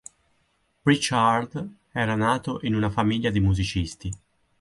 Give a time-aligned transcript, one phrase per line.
[0.83, 4.11] Pritchard era nato in una famiglia di musicisti.